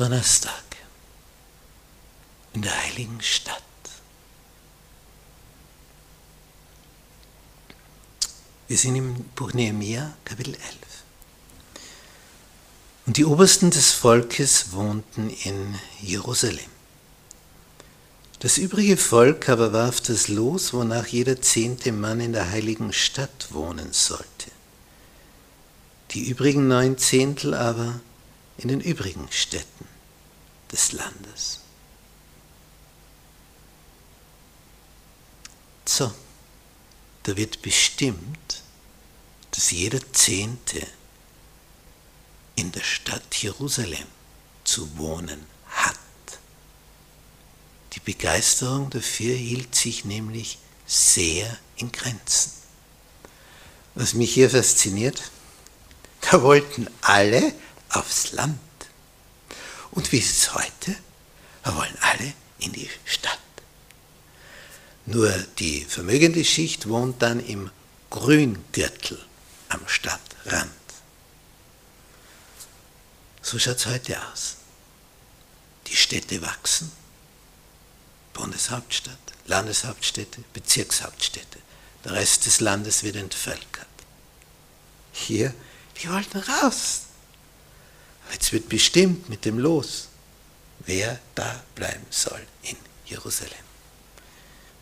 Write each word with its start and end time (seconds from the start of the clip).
Donnerstag 0.00 0.64
in 2.54 2.62
der 2.62 2.74
heiligen 2.74 3.20
Stadt. 3.20 3.62
Wir 8.66 8.78
sind 8.78 8.96
im 8.96 9.14
Buch 9.36 9.52
Nehemiah, 9.52 10.16
Kapitel 10.24 10.54
11. 10.54 10.64
Und 13.04 13.18
die 13.18 13.26
Obersten 13.26 13.70
des 13.70 13.92
Volkes 13.92 14.72
wohnten 14.72 15.28
in 15.28 15.78
Jerusalem. 16.00 16.70
Das 18.38 18.56
übrige 18.56 18.96
Volk 18.96 19.50
aber 19.50 19.74
warf 19.74 20.00
das 20.00 20.28
Los, 20.28 20.72
wonach 20.72 21.08
jeder 21.08 21.42
zehnte 21.42 21.92
Mann 21.92 22.20
in 22.20 22.32
der 22.32 22.48
heiligen 22.48 22.94
Stadt 22.94 23.48
wohnen 23.50 23.92
sollte. 23.92 24.50
Die 26.12 26.26
übrigen 26.30 26.68
neun 26.68 26.96
Zehntel 26.96 27.52
aber 27.52 28.00
in 28.60 28.68
den 28.68 28.80
übrigen 28.80 29.26
Städten 29.32 29.88
des 30.70 30.92
Landes. 30.92 31.60
So, 35.86 36.12
da 37.22 37.36
wird 37.36 37.62
bestimmt, 37.62 38.62
dass 39.50 39.70
jeder 39.70 40.00
Zehnte 40.12 40.86
in 42.54 42.70
der 42.70 42.82
Stadt 42.82 43.34
Jerusalem 43.34 44.06
zu 44.64 44.98
wohnen 44.98 45.46
hat. 45.70 45.96
Die 47.94 48.00
Begeisterung 48.00 48.90
dafür 48.90 49.34
hielt 49.34 49.74
sich 49.74 50.04
nämlich 50.04 50.58
sehr 50.86 51.58
in 51.76 51.90
Grenzen. 51.90 52.52
Was 53.94 54.12
mich 54.14 54.34
hier 54.34 54.50
fasziniert, 54.50 55.30
da 56.20 56.42
wollten 56.42 56.88
alle 57.00 57.54
aufs 57.90 58.32
Land. 58.32 58.58
Und 59.90 60.10
wie 60.12 60.18
ist 60.18 60.30
es 60.30 60.54
heute? 60.54 60.96
Da 61.62 61.76
wollen 61.76 61.96
alle 62.00 62.32
in 62.58 62.72
die 62.72 62.88
Stadt. 63.04 63.38
Nur 65.06 65.30
die 65.58 65.84
vermögende 65.84 66.44
Schicht 66.44 66.88
wohnt 66.88 67.20
dann 67.22 67.44
im 67.44 67.70
Grüngürtel 68.10 69.18
am 69.68 69.86
Stadtrand. 69.86 70.70
So 73.42 73.58
schaut 73.58 73.76
es 73.76 73.86
heute 73.86 74.16
aus. 74.32 74.56
Die 75.86 75.96
Städte 75.96 76.40
wachsen. 76.42 76.92
Bundeshauptstadt, 78.32 79.18
Landeshauptstädte, 79.46 80.42
Bezirkshauptstädte. 80.52 81.58
Der 82.04 82.12
Rest 82.12 82.46
des 82.46 82.60
Landes 82.60 83.02
wird 83.02 83.16
entvölkert. 83.16 83.86
Hier, 85.12 85.52
die 86.00 86.08
wollten 86.08 86.38
raus. 86.38 87.02
Jetzt 88.32 88.52
wird 88.52 88.68
bestimmt 88.68 89.28
mit 89.28 89.44
dem 89.44 89.58
Los, 89.58 90.08
wer 90.80 91.18
da 91.34 91.62
bleiben 91.74 92.06
soll 92.10 92.40
in 92.62 92.76
Jerusalem. 93.06 93.52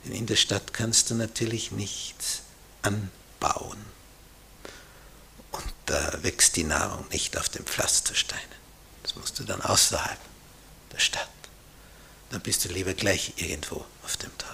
Denn 0.04 0.12
in 0.12 0.26
der 0.26 0.36
Stadt 0.36 0.72
kannst 0.72 1.10
du 1.10 1.14
natürlich 1.14 1.72
nichts 1.72 2.42
anbauen. 2.82 3.78
Und 5.52 5.72
da 5.86 6.22
wächst 6.22 6.56
die 6.56 6.64
Nahrung 6.64 7.06
nicht 7.10 7.36
auf 7.36 7.48
den 7.48 7.64
Pflastersteinen. 7.64 8.58
Das 9.02 9.16
musst 9.16 9.38
du 9.38 9.44
dann 9.44 9.62
außerhalb 9.62 10.18
der 10.92 10.98
Stadt. 10.98 11.28
Dann 12.30 12.40
bist 12.40 12.64
du 12.64 12.68
lieber 12.68 12.94
gleich 12.94 13.32
irgendwo 13.36 13.84
auf 14.04 14.16
dem 14.18 14.30
Dorf. 14.38 14.52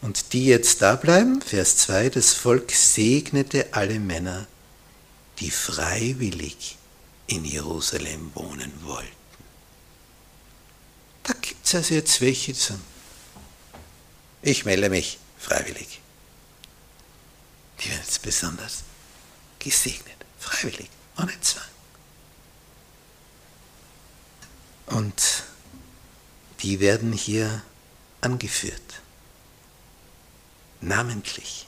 Und 0.00 0.32
die 0.32 0.46
jetzt 0.46 0.82
da 0.82 0.94
bleiben, 0.94 1.42
Vers 1.42 1.76
2, 1.78 2.10
das 2.10 2.34
Volk 2.34 2.70
segnete 2.70 3.68
alle 3.72 3.98
Männer, 3.98 4.46
die 5.40 5.50
freiwillig 5.50 6.77
in 7.28 7.44
Jerusalem 7.44 8.32
wohnen 8.34 8.72
wollten. 8.84 9.12
Da 11.22 11.34
gibt 11.34 11.64
es 11.64 11.74
also 11.74 11.94
jetzt 11.94 12.20
welche, 12.20 12.52
die 12.52 12.58
sagen, 12.58 12.82
ich 14.42 14.64
melde 14.64 14.88
mich 14.88 15.18
freiwillig. 15.38 16.00
Die 17.80 17.90
werden 17.90 18.00
jetzt 18.02 18.22
besonders 18.22 18.82
gesegnet, 19.58 20.16
freiwillig, 20.38 20.88
ohne 21.18 21.38
Zwang. 21.40 21.64
Und 24.86 25.44
die 26.60 26.80
werden 26.80 27.12
hier 27.12 27.62
angeführt, 28.22 29.02
namentlich, 30.80 31.66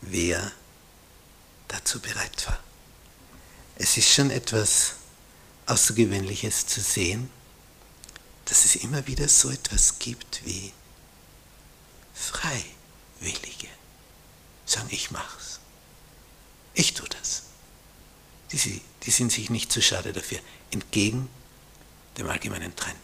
wer 0.00 0.52
dazu 1.66 2.00
bereit 2.00 2.46
war. 2.46 2.58
Es 3.82 3.96
ist 3.96 4.10
schon 4.12 4.30
etwas 4.30 4.96
Außergewöhnliches 5.64 6.66
zu 6.66 6.82
sehen, 6.82 7.30
dass 8.44 8.66
es 8.66 8.76
immer 8.76 9.06
wieder 9.06 9.26
so 9.26 9.48
etwas 9.48 9.98
gibt 9.98 10.44
wie 10.44 10.74
Freiwillige. 12.12 13.68
Sagen, 14.66 14.88
ich 14.90 15.10
mach's. 15.10 15.60
Ich 16.74 16.92
tue 16.92 17.08
das. 17.08 17.44
Die, 18.52 18.82
die 19.02 19.10
sind 19.10 19.32
sich 19.32 19.48
nicht 19.48 19.72
zu 19.72 19.80
schade 19.80 20.12
dafür, 20.12 20.40
entgegen 20.70 21.30
dem 22.18 22.28
allgemeinen 22.28 22.76
Trend. 22.76 22.98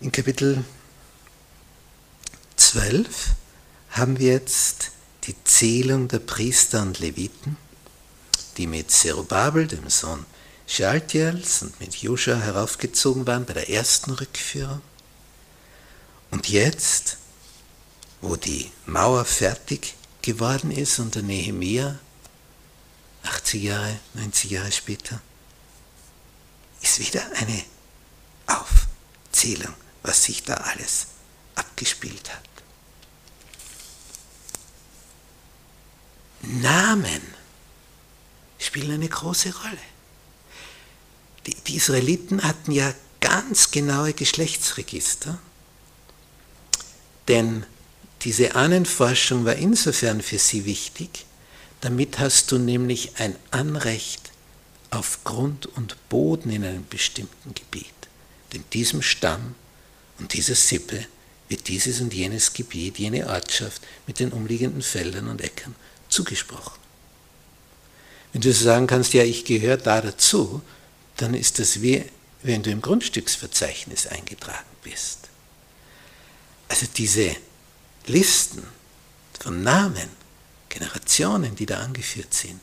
In 0.00 0.12
Kapitel 0.12 0.64
12 2.54 3.30
haben 3.90 4.20
wir 4.20 4.32
jetzt 4.32 4.92
die 5.26 5.34
Zählung 5.44 6.08
der 6.08 6.18
Priester 6.18 6.82
und 6.82 6.98
Leviten, 6.98 7.56
die 8.56 8.66
mit 8.66 8.90
Zerubabel, 8.90 9.66
dem 9.66 9.88
Sohn 9.88 10.24
Schaltiels 10.66 11.62
und 11.62 11.78
mit 11.80 11.96
Joscha 11.96 12.36
heraufgezogen 12.36 13.26
waren 13.26 13.44
bei 13.44 13.52
der 13.52 13.70
ersten 13.70 14.12
Rückführung. 14.12 14.80
Und 16.30 16.48
jetzt, 16.48 17.18
wo 18.20 18.36
die 18.36 18.70
Mauer 18.86 19.24
fertig 19.24 19.94
geworden 20.22 20.70
ist 20.70 20.98
unter 20.98 21.22
Nehemia, 21.22 21.98
80 23.24 23.62
Jahre, 23.62 23.98
90 24.14 24.50
Jahre 24.50 24.72
später, 24.72 25.20
ist 26.82 26.98
wieder 26.98 27.22
eine 27.36 27.62
Aufzählung, 28.46 29.74
was 30.02 30.24
sich 30.24 30.42
da 30.42 30.54
alles 30.54 31.06
abgespielt 31.54 32.30
hat. 32.32 32.53
Namen 36.60 37.22
spielen 38.58 38.92
eine 38.92 39.08
große 39.08 39.54
Rolle. 39.54 39.78
Die, 41.46 41.54
die 41.66 41.76
Israeliten 41.76 42.42
hatten 42.42 42.72
ja 42.72 42.94
ganz 43.20 43.70
genaue 43.70 44.12
Geschlechtsregister 44.12 45.38
denn 47.28 47.64
diese 48.22 48.54
Ahnenforschung 48.54 49.44
war 49.44 49.56
insofern 49.56 50.22
für 50.22 50.38
sie 50.38 50.64
wichtig, 50.64 51.26
damit 51.80 52.18
hast 52.18 52.52
du 52.52 52.58
nämlich 52.58 53.12
ein 53.18 53.36
Anrecht 53.50 54.32
auf 54.90 55.24
Grund 55.24 55.66
und 55.66 55.96
Boden 56.08 56.50
in 56.50 56.64
einem 56.64 56.86
bestimmten 56.88 57.54
Gebiet. 57.54 57.86
Denn 58.52 58.64
diesem 58.72 59.02
Stamm 59.02 59.54
und 60.18 60.32
dieser 60.32 60.54
Sippe 60.54 61.06
wird 61.48 61.68
dieses 61.68 62.00
und 62.00 62.14
jenes 62.14 62.52
Gebiet, 62.52 62.98
jene 62.98 63.26
Ortschaft 63.28 63.82
mit 64.06 64.20
den 64.20 64.30
umliegenden 64.30 64.82
Feldern 64.82 65.28
und 65.28 65.42
Äckern 65.42 65.74
zugesprochen. 66.14 66.80
Wenn 68.32 68.40
du 68.40 68.52
sagen 68.52 68.86
kannst, 68.86 69.12
ja, 69.14 69.22
ich 69.22 69.44
gehöre 69.44 69.76
da 69.76 70.00
dazu, 70.00 70.62
dann 71.16 71.34
ist 71.34 71.58
das 71.58 71.82
wie 71.82 72.04
wenn 72.42 72.62
du 72.62 72.70
im 72.70 72.82
Grundstücksverzeichnis 72.82 74.06
eingetragen 74.06 74.68
bist. 74.82 75.30
Also 76.68 76.86
diese 76.94 77.34
Listen 78.06 78.62
von 79.40 79.62
Namen, 79.62 80.10
Generationen, 80.68 81.56
die 81.56 81.64
da 81.64 81.80
angeführt 81.80 82.34
sind, 82.34 82.60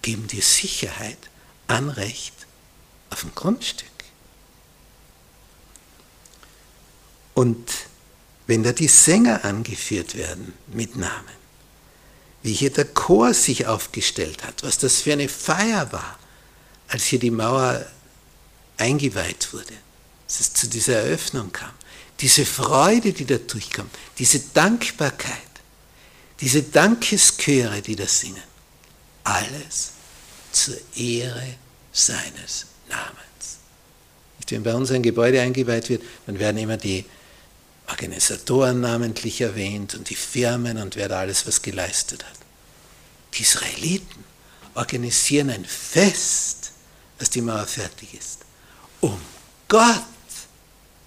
geben 0.00 0.26
dir 0.26 0.42
Sicherheit, 0.42 1.18
Anrecht 1.66 2.34
auf 3.10 3.24
ein 3.24 3.34
Grundstück. 3.34 3.88
Und 7.34 7.70
wenn 8.46 8.62
da 8.62 8.72
die 8.72 8.88
Sänger 8.88 9.44
angeführt 9.44 10.14
werden 10.16 10.54
mit 10.68 10.96
Namen, 10.96 11.41
wie 12.42 12.52
hier 12.52 12.70
der 12.70 12.86
Chor 12.86 13.34
sich 13.34 13.66
aufgestellt 13.66 14.44
hat, 14.44 14.62
was 14.62 14.78
das 14.78 15.00
für 15.00 15.12
eine 15.12 15.28
Feier 15.28 15.92
war, 15.92 16.18
als 16.88 17.04
hier 17.04 17.18
die 17.18 17.30
Mauer 17.30 17.84
eingeweiht 18.76 19.52
wurde, 19.52 19.74
dass 20.26 20.40
es 20.40 20.52
zu 20.52 20.68
dieser 20.68 20.96
Eröffnung 21.02 21.52
kam 21.52 21.72
diese 22.22 22.46
Freude, 22.46 23.12
die 23.12 23.24
da 23.24 23.36
durchkommt, 23.36 23.90
diese 24.16 24.38
Dankbarkeit, 24.54 25.36
diese 26.40 26.62
Dankeschöre, 26.62 27.82
die 27.82 27.96
da 27.96 28.06
singen, 28.06 28.42
alles 29.24 29.90
zur 30.52 30.76
Ehre 30.94 31.54
seines 31.92 32.66
Namens. 32.88 33.58
Wenn 34.48 34.62
bei 34.62 34.74
uns 34.74 34.90
ein 34.90 35.02
Gebäude 35.02 35.40
eingeweiht 35.40 35.88
wird, 35.88 36.02
dann 36.26 36.38
werden 36.38 36.58
immer 36.58 36.76
die 36.76 37.04
Organisatoren 37.88 38.80
namentlich 38.80 39.40
erwähnt 39.40 39.94
und 39.94 40.08
die 40.08 40.14
Firmen 40.14 40.78
und 40.78 40.96
wer 40.96 41.08
da 41.08 41.20
alles 41.20 41.46
was 41.46 41.62
geleistet 41.62 42.24
hat. 42.24 42.38
Die 43.34 43.42
Israeliten 43.42 44.24
organisieren 44.74 45.50
ein 45.50 45.64
Fest, 45.64 46.72
als 47.18 47.30
die 47.30 47.42
Mauer 47.42 47.66
fertig 47.66 48.14
ist, 48.14 48.40
um 49.00 49.20
Gott 49.68 50.02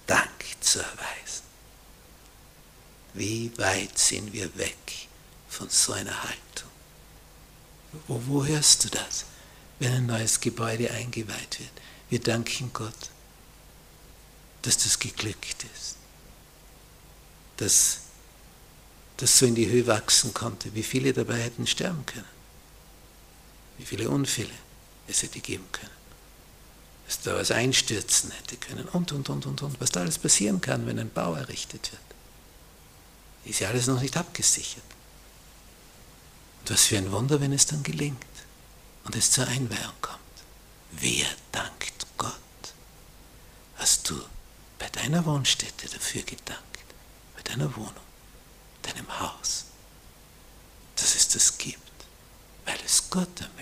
Dank 0.08 0.30
zu 0.62 0.80
erweisen. 0.80 1.44
Wie 3.14 3.52
weit 3.58 3.98
sind 3.98 4.34
wir 4.34 4.56
weg 4.58 5.08
von 5.48 5.70
so 5.70 5.94
einer 5.94 6.24
Haltung? 6.24 6.70
Wo, 8.08 8.22
wo 8.28 8.46
hörst 8.46 8.84
du 8.84 8.90
das, 8.90 9.26
wenn 9.80 9.94
ein 9.94 10.06
neues 10.06 10.40
Gebäude 10.40 10.92
eingeweiht 10.92 11.60
wird? 11.60 11.72
Wir 12.10 12.20
danken 12.20 12.72
Gott, 12.74 13.10
dass 14.62 14.78
das 14.78 15.00
geglückt 15.00 15.66
ist, 15.74 15.96
dass 17.58 18.00
das 19.18 19.38
so 19.38 19.46
in 19.46 19.56
die 19.56 19.70
Höhe 19.70 19.88
wachsen 19.88 20.34
konnte. 20.34 20.74
Wie 20.76 20.84
viele 20.84 21.14
dabei 21.14 21.42
hätten 21.42 21.68
sterben 21.68 22.06
können? 22.06 22.26
Wie 23.78 23.86
viele 23.86 24.10
Unfälle 24.10 24.54
es 25.08 25.24
hätte 25.24 25.40
geben 25.40 25.66
können? 25.72 25.92
Dass 27.06 27.22
da 27.22 27.36
was 27.36 27.52
einstürzen 27.52 28.32
hätte 28.32 28.58
können 28.58 28.88
und, 28.90 29.12
und, 29.12 29.30
und, 29.30 29.46
und, 29.46 29.62
und. 29.62 29.82
Was 29.82 29.92
da 29.92 30.02
alles 30.02 30.18
passieren 30.18 30.60
kann, 30.60 30.86
wenn 30.88 31.00
ein 31.00 31.12
Bau 31.12 31.36
errichtet 31.36 31.92
wird. 31.92 32.02
Ist 33.46 33.60
ja 33.60 33.70
alles 33.70 33.88
noch 33.88 34.02
nicht 34.02 34.18
abgesichert. 34.18 34.84
Und 36.62 36.72
was 36.72 36.86
für 36.86 36.98
ein 36.98 37.12
Wunder, 37.12 37.40
wenn 37.40 37.54
es 37.54 37.68
dann 37.68 37.84
gelingt 37.84 38.26
und 39.06 39.16
es 39.16 39.32
zur 39.32 39.48
Einweihung 39.48 39.94
kommt. 40.02 40.20
Wer 40.92 41.28
dankt 41.52 42.08
Gott? 42.18 42.34
Hast 43.78 44.10
du 44.10 44.20
bei 44.80 44.90
deiner 44.90 45.26
Wohnstätte 45.26 45.88
dafür 45.88 46.24
gedankt, 46.24 46.64
deiner 47.56 47.76
Wohnung, 47.76 47.94
deinem 48.82 49.20
Haus, 49.20 49.66
dass 50.96 51.16
es 51.16 51.30
das 51.30 51.58
gibt, 51.58 51.80
weil 52.66 52.78
es 52.86 53.10
Gott 53.10 53.40
ermöglicht? 53.40 53.55